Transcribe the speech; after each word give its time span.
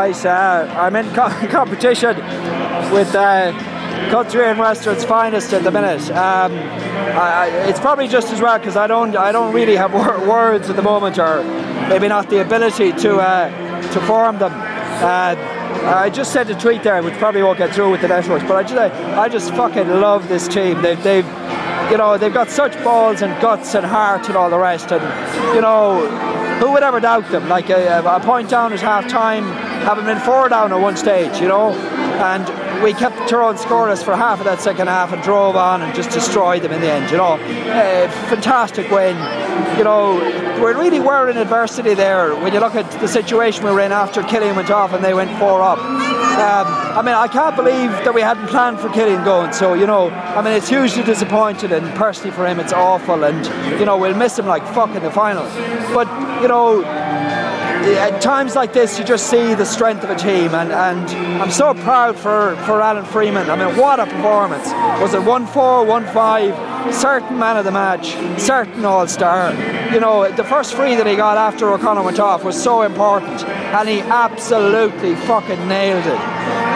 right. 0.00 0.24
Uh, 0.26 0.74
I'm 0.78 0.96
in 0.96 1.06
co- 1.14 1.28
competition 1.48 2.16
with 2.92 3.14
uh, 3.14 3.52
Country 4.10 4.44
and 4.46 4.58
Western's 4.58 5.04
finest 5.04 5.52
at 5.52 5.62
the 5.62 5.70
minute. 5.70 6.10
Um, 6.10 6.52
I, 6.52 7.48
it's 7.68 7.80
probably 7.80 8.08
just 8.08 8.32
as 8.32 8.40
well 8.40 8.58
because 8.58 8.76
I 8.76 8.86
don't 8.86 9.14
I 9.16 9.30
don't 9.32 9.52
really 9.52 9.76
have 9.76 9.92
wor- 9.98 10.26
words 10.26 10.70
at 10.70 10.76
the 10.76 10.82
moment, 10.82 11.18
or 11.18 11.42
maybe 11.88 12.08
not 12.08 12.30
the 12.30 12.40
ability 12.40 12.92
to 13.04 13.16
uh, 13.18 13.92
to 13.92 14.00
form 14.02 14.38
them. 14.38 14.52
Uh, 14.54 15.36
I 15.82 16.10
just 16.10 16.32
sent 16.32 16.50
a 16.50 16.54
tweet 16.54 16.82
there, 16.82 17.02
which 17.02 17.14
probably 17.14 17.42
won't 17.42 17.58
get 17.58 17.74
through 17.74 17.90
with 17.90 18.00
the 18.00 18.08
networks, 18.08 18.44
but 18.44 18.56
I 18.56 18.62
just 18.62 18.76
I, 18.76 19.22
I 19.24 19.28
just 19.28 19.50
fucking 19.54 19.88
love 19.88 20.28
this 20.28 20.48
team. 20.48 20.80
They've, 20.82 21.02
they've 21.02 21.26
you 21.90 21.98
know 21.98 22.16
they've 22.16 22.34
got 22.34 22.48
such 22.48 22.72
balls 22.82 23.20
and 23.22 23.40
guts 23.42 23.74
and 23.74 23.84
heart 23.84 24.28
and 24.28 24.36
all 24.36 24.48
the 24.48 24.58
rest, 24.58 24.92
and 24.92 25.02
you 25.54 25.60
know 25.60 26.08
who 26.60 26.72
would 26.72 26.82
ever 26.82 27.00
doubt 27.00 27.26
them? 27.30 27.48
Like 27.48 27.70
a, 27.70 28.02
a 28.04 28.20
point 28.20 28.50
down 28.50 28.72
at 28.74 28.80
half 28.80 29.08
time, 29.08 29.44
having 29.80 30.04
been 30.04 30.20
four 30.20 30.48
down 30.48 30.72
at 30.72 30.80
one 30.80 30.96
stage, 30.96 31.40
you 31.40 31.48
know, 31.48 31.72
and 31.72 32.82
we 32.82 32.92
kept 32.92 33.28
Tyrone 33.28 33.56
scoreless 33.56 34.04
for 34.04 34.14
half 34.16 34.38
of 34.38 34.44
that 34.44 34.60
second 34.60 34.88
half 34.88 35.12
and 35.12 35.22
drove 35.22 35.56
on 35.56 35.82
and 35.82 35.94
just 35.94 36.10
destroyed 36.10 36.62
them 36.62 36.72
in 36.72 36.80
the 36.80 36.90
end, 36.90 37.10
you 37.10 37.16
know. 37.16 37.34
Uh, 37.34 38.10
fantastic 38.28 38.90
win. 38.90 39.16
You 39.76 39.84
know, 39.84 40.14
we 40.62 40.72
really 40.72 41.00
were 41.00 41.28
in 41.28 41.36
adversity 41.36 41.94
there 41.94 42.34
when 42.34 42.52
you 42.52 42.60
look 42.60 42.74
at 42.74 42.90
the 43.00 43.08
situation 43.08 43.64
we 43.64 43.70
were 43.70 43.80
in 43.80 43.92
after 43.92 44.22
Cillian 44.22 44.56
went 44.56 44.70
off 44.70 44.92
and 44.92 45.02
they 45.02 45.14
went 45.14 45.30
four 45.38 45.62
up. 45.62 45.78
Um, 45.78 46.66
I 46.96 47.02
mean, 47.02 47.14
I 47.14 47.28
can't 47.28 47.56
believe 47.56 47.90
that 47.90 48.14
we 48.14 48.22
hadn't 48.22 48.46
planned 48.48 48.80
for 48.80 48.88
Cillian 48.88 49.24
going. 49.24 49.52
So, 49.52 49.74
you 49.74 49.86
know, 49.86 50.10
I 50.10 50.42
mean, 50.42 50.54
it's 50.54 50.68
hugely 50.68 51.02
disappointed, 51.02 51.72
and 51.72 51.94
personally 51.96 52.30
for 52.30 52.46
him, 52.46 52.60
it's 52.60 52.72
awful. 52.72 53.24
And, 53.24 53.44
you 53.78 53.84
know, 53.84 53.98
we'll 53.98 54.16
miss 54.16 54.38
him 54.38 54.46
like 54.46 54.66
fuck 54.74 54.94
in 54.94 55.02
the 55.02 55.10
final. 55.10 55.44
But, 55.94 56.08
you 56.40 56.48
know, 56.48 56.80
at 57.82 58.20
times 58.20 58.54
like 58.54 58.72
this, 58.72 58.98
you 58.98 59.04
just 59.04 59.28
see 59.30 59.54
the 59.54 59.64
strength 59.64 60.04
of 60.04 60.10
a 60.10 60.16
team, 60.16 60.54
and, 60.54 60.72
and 60.72 61.10
I'm 61.40 61.50
so 61.50 61.74
proud 61.74 62.16
for, 62.16 62.56
for 62.66 62.80
Alan 62.80 63.04
Freeman. 63.04 63.48
I 63.48 63.56
mean, 63.56 63.76
what 63.76 64.00
a 64.00 64.06
performance! 64.06 64.66
Was 65.00 65.14
it 65.14 65.22
1 65.22 65.46
4, 65.46 65.84
1 65.84 66.04
5? 66.06 66.94
Certain 66.94 67.38
man 67.38 67.56
of 67.56 67.64
the 67.64 67.70
match, 67.70 68.14
certain 68.40 68.84
all 68.84 69.06
star. 69.06 69.52
You 69.92 70.00
know, 70.00 70.30
the 70.32 70.44
first 70.44 70.74
free 70.74 70.94
that 70.94 71.06
he 71.06 71.16
got 71.16 71.36
after 71.36 71.70
O'Connor 71.70 72.02
went 72.02 72.18
off 72.18 72.44
was 72.44 72.60
so 72.60 72.82
important, 72.82 73.44
and 73.44 73.88
he 73.88 74.00
absolutely 74.00 75.14
fucking 75.14 75.68
nailed 75.68 76.06
it. 76.06 76.20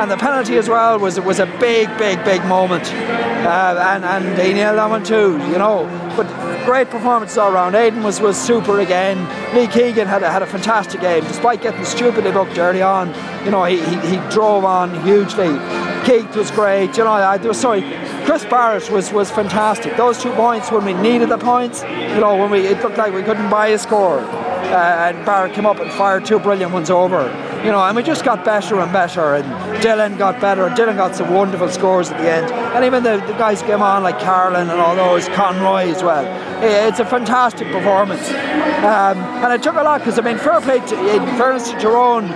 And 0.00 0.10
the 0.10 0.16
penalty 0.16 0.56
as 0.56 0.68
well 0.68 0.98
was 0.98 1.20
was 1.20 1.38
a 1.38 1.46
big, 1.60 1.88
big, 1.98 2.24
big 2.24 2.44
moment, 2.46 2.84
uh, 2.92 3.84
and 3.88 4.04
and 4.04 4.38
he 4.40 4.52
nailed 4.54 4.78
that 4.78 4.90
one 4.90 5.04
too. 5.04 5.38
You 5.50 5.58
know, 5.58 5.86
but 6.16 6.26
great 6.64 6.90
performance 6.90 7.36
all 7.36 7.52
round. 7.52 7.74
Aidan 7.74 8.02
was, 8.02 8.20
was 8.20 8.40
super 8.40 8.80
again. 8.80 9.18
Lee 9.54 9.66
Keegan 9.66 10.06
had 10.06 10.22
a, 10.22 10.30
had 10.30 10.42
a 10.42 10.46
fantastic 10.46 11.00
game, 11.00 11.22
despite 11.24 11.62
getting 11.62 11.84
stupidly 11.84 12.32
booked 12.32 12.58
early 12.58 12.82
on. 12.82 13.08
You 13.44 13.50
know, 13.50 13.64
he, 13.64 13.82
he, 13.82 14.16
he 14.16 14.16
drove 14.30 14.64
on 14.64 14.94
hugely. 15.02 15.58
Keith 16.04 16.34
was 16.36 16.50
great. 16.50 16.96
You 16.96 17.04
know, 17.04 17.10
I, 17.10 17.34
I 17.34 17.52
sorry, 17.52 17.82
Chris 18.24 18.44
Barrett 18.44 18.90
was, 18.90 19.12
was 19.12 19.30
fantastic. 19.30 19.96
Those 19.96 20.22
two 20.22 20.32
points 20.32 20.70
when 20.70 20.84
we 20.84 20.94
needed 20.94 21.28
the 21.28 21.38
points, 21.38 21.82
you 21.82 22.20
know, 22.20 22.36
when 22.36 22.50
we 22.50 22.66
it 22.66 22.82
looked 22.82 22.98
like 22.98 23.12
we 23.12 23.22
couldn't 23.22 23.50
buy 23.50 23.68
a 23.68 23.78
score, 23.78 24.20
uh, 24.20 25.08
and 25.08 25.24
Barrett 25.26 25.54
came 25.54 25.66
up 25.66 25.80
and 25.80 25.90
fired 25.92 26.24
two 26.24 26.38
brilliant 26.38 26.72
ones 26.72 26.90
over. 26.90 27.51
You 27.62 27.70
know, 27.70 27.80
and 27.80 27.94
we 27.96 28.02
just 28.02 28.24
got 28.24 28.44
better 28.44 28.80
and 28.80 28.92
better, 28.92 29.34
and 29.36 29.82
Dillon 29.82 30.18
got 30.18 30.40
better. 30.40 30.68
Dillon 30.74 30.96
got 30.96 31.14
some 31.14 31.32
wonderful 31.32 31.68
scores 31.68 32.10
at 32.10 32.20
the 32.20 32.28
end, 32.28 32.50
and 32.50 32.84
even 32.84 33.04
the, 33.04 33.18
the 33.18 33.34
guys 33.34 33.62
came 33.62 33.80
on 33.80 34.02
like 34.02 34.18
Carlin 34.18 34.68
and 34.68 34.80
all 34.80 34.96
those, 34.96 35.28
Conroy 35.28 35.88
as 35.88 36.02
well. 36.02 36.24
It's 36.64 36.98
a 36.98 37.04
fantastic 37.04 37.68
performance, 37.68 38.28
um, 38.30 39.16
and 39.44 39.52
it 39.52 39.62
took 39.62 39.76
a 39.76 39.82
lot 39.82 40.00
because 40.00 40.18
I 40.18 40.22
mean, 40.22 40.38
fair 40.38 40.60
play 40.60 40.80
to, 40.80 41.14
in 41.14 41.24
fairness 41.38 41.70
to 41.70 41.78
Tyrone, 41.78 42.26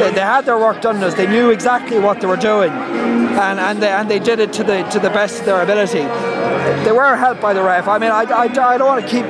they, 0.00 0.10
they 0.10 0.20
had 0.20 0.46
their 0.46 0.58
work 0.58 0.80
done 0.80 1.00
as 1.04 1.14
they 1.14 1.28
knew 1.28 1.50
exactly 1.50 2.00
what 2.00 2.20
they 2.20 2.26
were 2.26 2.36
doing, 2.36 2.72
and 2.72 3.60
and 3.60 3.80
they, 3.80 3.88
and 3.88 4.10
they 4.10 4.18
did 4.18 4.40
it 4.40 4.52
to 4.54 4.64
the 4.64 4.82
to 4.90 4.98
the 4.98 5.10
best 5.10 5.40
of 5.40 5.46
their 5.46 5.62
ability. 5.62 6.02
They 6.84 6.92
were 6.92 7.14
helped 7.16 7.40
by 7.40 7.52
the 7.54 7.62
ref. 7.62 7.86
I 7.86 7.98
mean, 7.98 8.10
I, 8.10 8.22
I, 8.22 8.44
I 8.44 8.78
don't 8.78 8.88
want 8.88 9.04
to 9.04 9.08
keep 9.08 9.24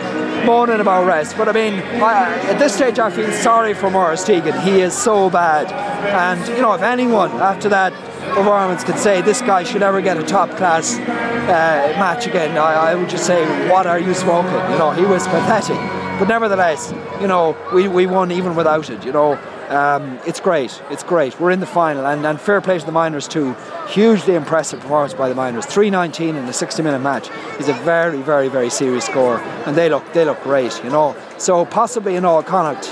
moaning 0.45 0.81
about 0.81 1.07
rest, 1.07 1.37
but 1.37 1.49
I 1.49 1.53
mean, 1.53 1.75
I, 1.75 2.35
at 2.51 2.59
this 2.59 2.75
stage, 2.75 2.99
I 2.99 3.11
feel 3.11 3.31
sorry 3.33 3.75
for 3.75 3.91
Maurice 3.91 4.25
Deegan. 4.25 4.61
He 4.63 4.81
is 4.81 4.97
so 4.97 5.31
bad, 5.31 5.71
and 5.73 6.47
you 6.49 6.63
know, 6.63 6.73
if 6.75 6.83
anyone 6.83 7.31
after 7.33 7.69
that 7.69 7.93
performance 8.35 8.85
could 8.85 8.99
say 8.99 9.21
this 9.23 9.43
guy 9.43 9.63
should 9.63 9.83
ever 9.83 10.01
get 10.01 10.17
a 10.17 10.23
top 10.23 10.51
class 10.57 10.99
uh, 10.99 11.95
match 11.99 12.27
again, 12.27 12.57
I, 12.57 12.93
I 12.93 12.95
would 12.95 13.09
just 13.09 13.27
say, 13.27 13.45
what 13.69 13.87
are 13.87 13.99
you 13.99 14.15
smoking? 14.15 14.53
You 14.73 14.79
know, 14.79 14.91
he 14.93 15.05
was 15.05 15.27
pathetic. 15.27 15.77
But 16.19 16.29
nevertheless, 16.29 16.93
you 17.21 17.27
know, 17.27 17.57
we, 17.73 17.89
we 17.89 18.07
won 18.07 18.31
even 18.31 18.55
without 18.55 18.91
it. 18.91 19.05
You 19.05 19.13
know, 19.13 19.39
um, 19.73 20.21
it's 20.27 20.39
great. 20.39 20.83
It's 20.91 21.03
great. 21.03 21.41
We're 21.41 21.51
in 21.51 21.61
the 21.61 21.67
final, 21.67 22.07
and, 22.07 22.27
and 22.27 22.39
fair 22.39 22.61
play 22.61 22.79
to 22.79 22.85
the 22.85 22.93
Miners 22.93 23.27
too. 23.27 23.55
Hugely 23.89 24.35
impressive 24.35 24.81
performance 24.81 25.15
by 25.15 25.31
the 25.31 25.35
Miners. 25.35 25.65
319 25.65 26.37
in 26.37 26.45
a 26.45 26.49
60-minute 26.49 26.99
match 26.99 27.31
is 27.59 27.69
a 27.69 27.73
very, 27.73 28.21
very, 28.21 28.49
very 28.49 28.69
serious 28.69 29.07
score, 29.07 29.39
and 29.67 29.75
they 29.75 29.89
look 29.89 30.05
they 30.13 30.27
look 30.27 30.43
great. 30.43 30.79
You 30.85 30.91
know, 30.91 31.17
so 31.39 31.65
possibly 31.65 32.17
in 32.17 32.25
all 32.27 32.43
Connacht, 32.43 32.91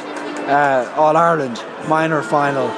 uh, 0.49 0.91
All 0.97 1.17
Ireland 1.17 1.63
minor 1.87 2.23
final, 2.23 2.69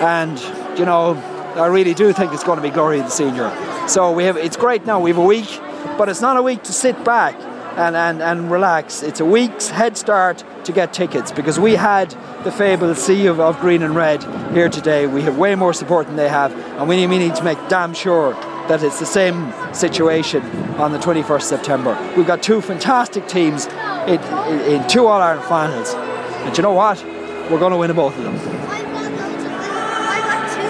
and 0.00 0.40
you 0.78 0.86
know, 0.86 1.14
I 1.56 1.66
really 1.66 1.94
do 1.94 2.12
think 2.14 2.32
it's 2.32 2.44
going 2.44 2.56
to 2.56 2.62
be 2.62 2.70
glory 2.70 3.00
the 3.00 3.10
senior. 3.10 3.52
So 3.88 4.10
we 4.10 4.24
have. 4.24 4.38
It's 4.38 4.56
great 4.56 4.86
now. 4.86 5.00
We 5.00 5.10
have 5.10 5.18
a 5.18 5.24
week, 5.24 5.60
but 5.98 6.08
it's 6.08 6.22
not 6.22 6.38
a 6.38 6.42
week 6.42 6.62
to 6.62 6.72
sit 6.72 7.04
back 7.04 7.38
and, 7.76 7.96
and, 7.96 8.22
and 8.22 8.50
relax. 8.50 9.02
It's 9.02 9.20
a 9.20 9.24
week's 9.24 9.68
head 9.68 9.96
start 9.96 10.44
to 10.64 10.72
get 10.72 10.92
tickets 10.92 11.32
because 11.32 11.58
we 11.58 11.74
had 11.74 12.10
the 12.44 12.52
fabled 12.52 12.96
sea 12.96 13.26
of, 13.26 13.40
of 13.40 13.58
green 13.60 13.82
and 13.82 13.94
red 13.94 14.22
here 14.52 14.68
today. 14.68 15.06
We 15.06 15.22
have 15.22 15.38
way 15.38 15.54
more 15.54 15.72
support 15.72 16.06
than 16.06 16.16
they 16.16 16.28
have, 16.28 16.52
and 16.78 16.88
we 16.88 16.96
need, 16.96 17.08
we 17.08 17.18
need 17.18 17.34
to 17.36 17.44
make 17.44 17.58
damn 17.68 17.94
sure 17.94 18.34
that 18.68 18.82
it's 18.82 18.98
the 18.98 19.06
same 19.06 19.52
situation 19.74 20.42
on 20.78 20.92
the 20.92 20.98
21st 20.98 21.42
September. 21.42 22.14
We've 22.16 22.26
got 22.26 22.42
two 22.42 22.60
fantastic 22.60 23.28
teams 23.28 23.66
in, 24.06 24.20
in, 24.48 24.60
in 24.60 24.88
two 24.88 25.06
All 25.06 25.20
Ireland 25.20 25.46
finals, 25.48 25.92
and 25.94 26.56
you 26.56 26.62
know 26.62 26.72
what? 26.72 27.02
We're 27.50 27.58
going 27.58 27.72
to 27.72 27.76
win 27.76 27.92
both 27.94 28.16
of 28.16 28.24
them. 28.24 28.73